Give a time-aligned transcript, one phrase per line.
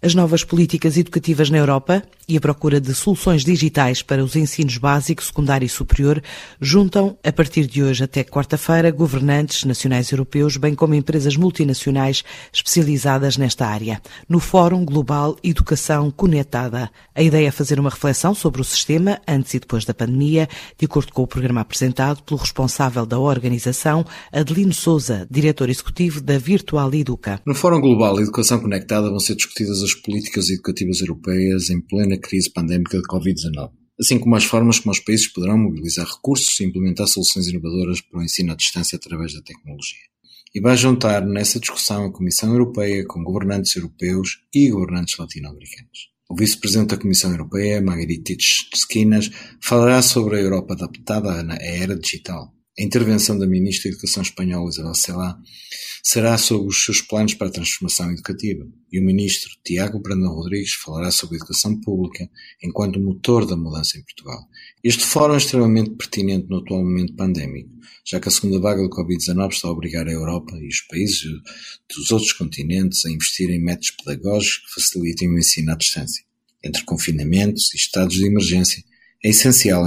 [0.00, 4.78] As novas políticas educativas na Europa e a procura de soluções digitais para os ensinos
[4.78, 6.22] básico, secundário e superior
[6.60, 12.22] juntam, a partir de hoje até quarta-feira, governantes nacionais europeus, bem como empresas multinacionais
[12.52, 16.88] especializadas nesta área, no Fórum Global Educação Conectada.
[17.12, 20.86] A ideia é fazer uma reflexão sobre o sistema antes e depois da pandemia, de
[20.86, 26.94] acordo com o programa apresentado pelo responsável da organização, Adelino Souza, diretor executivo da Virtual
[26.94, 27.40] Educa.
[27.44, 32.52] No Fórum Global Educação Conectada vão ser discutidas as políticas educativas europeias em plena crise
[32.52, 37.06] pandémica de Covid-19, assim como as formas como os países poderão mobilizar recursos e implementar
[37.06, 39.98] soluções inovadoras para o ensino à distância através da tecnologia.
[40.54, 46.10] E vai juntar nessa discussão a Comissão Europeia com governantes europeus e governantes latino-americanos.
[46.30, 49.30] O vice-presidente da Comissão Europeia, Margaritis Skinas,
[49.62, 54.70] falará sobre a Europa adaptada à era digital a intervenção da Ministra da Educação espanhola
[54.70, 55.38] Isabel Celá
[56.00, 60.74] será sobre os seus planos para a transformação educativa e o Ministro Tiago Brandão Rodrigues
[60.74, 62.30] falará sobre a educação pública
[62.62, 64.38] enquanto motor da mudança em Portugal.
[64.82, 67.68] Este fórum é extremamente pertinente no atual momento pandémico,
[68.06, 71.22] já que a segunda vaga do Covid-19 está a obrigar a Europa e os países
[71.92, 76.22] dos outros continentes a investir em métodos pedagógicos que facilitem o ensino à distância.
[76.62, 78.82] Entre confinamentos e estados de emergência,
[79.24, 79.84] é essencial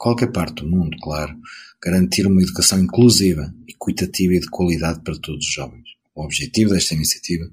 [0.00, 1.36] qualquer parte do mundo, claro,
[1.82, 5.84] garantir uma educação inclusiva, equitativa e de qualidade para todos os jovens.
[6.14, 7.44] O objetivo desta iniciativa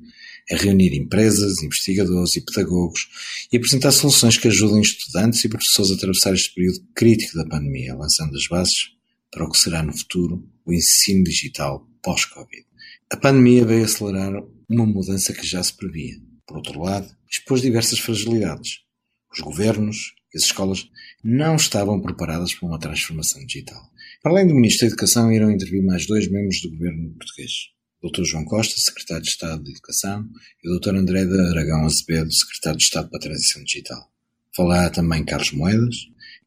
[0.49, 3.09] é reunir empresas, investigadores e pedagogos
[3.51, 7.93] e apresentar soluções que ajudem estudantes e professores a atravessar este período crítico da pandemia,
[7.93, 8.91] lançando as bases
[9.29, 12.65] para o que será no futuro o ensino digital pós-Covid.
[13.11, 16.15] A pandemia veio acelerar uma mudança que já se previa.
[16.47, 18.79] Por outro lado, expôs diversas fragilidades.
[19.33, 20.89] Os governos as escolas
[21.23, 23.81] não estavam preparadas para uma transformação digital.
[24.21, 27.51] Para além do Ministro da Educação, irão intervir mais dois membros do governo português.
[28.01, 28.23] O Dr.
[28.23, 30.27] João Costa, Secretário de Estado de Educação,
[30.63, 30.95] e o Dr.
[30.95, 34.11] André de Aragão Azevedo, Secretário de Estado para a Transição Digital.
[34.55, 35.95] Falará também Carlos Moedas,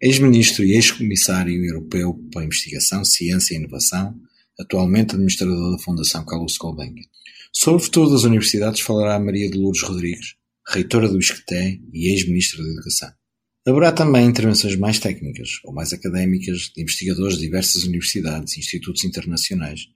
[0.01, 4.19] ex-ministro e ex-comissário europeu para Investigação, Ciência e Inovação,
[4.59, 7.07] atualmente administrador da Fundação Carlos Gulbenkian.
[7.53, 10.37] Sobre o futuro das universidades falará Maria de Lourdes Rodrigues,
[10.69, 13.20] reitora do ISCTE e ex-ministra da Educação.
[13.67, 19.05] Haverá também intervenções mais técnicas ou mais académicas de investigadores de diversas universidades e institutos
[19.05, 19.87] internacionais,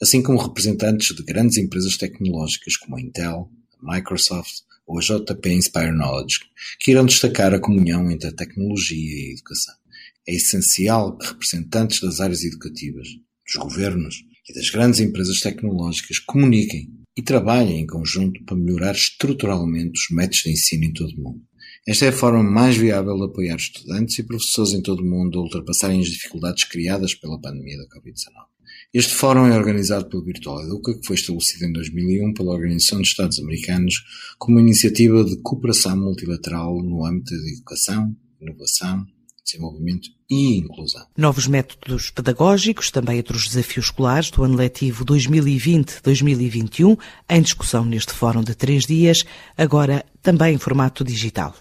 [0.00, 3.48] assim como representantes de grandes empresas tecnológicas como a Intel,
[3.80, 6.40] a Microsoft ou a JP Inspire Knowledge,
[6.80, 9.74] que irão destacar a comunhão entre a tecnologia e a educação.
[10.26, 13.06] É essencial que representantes das áreas educativas,
[13.46, 19.92] dos governos e das grandes empresas tecnológicas comuniquem e trabalhem em conjunto para melhorar estruturalmente
[19.92, 21.51] os métodos de ensino em todo o mundo.
[21.86, 25.40] Esta é a forma mais viável de apoiar estudantes e professores em todo o mundo
[25.40, 28.52] a ultrapassarem as dificuldades criadas pela pandemia da Covid-19.
[28.94, 33.08] Este fórum é organizado pelo Virtual Educa, que foi estabelecido em 2001 pela Organização dos
[33.08, 33.96] Estados Americanos
[34.38, 39.04] como uma iniciativa de cooperação multilateral no âmbito da educação, inovação,
[39.44, 41.04] desenvolvimento e inclusão.
[41.16, 46.96] Novos métodos pedagógicos, também outros desafios escolares do ano letivo 2020-2021,
[47.28, 49.24] em discussão neste fórum de três dias,
[49.58, 51.56] agora também em formato digital.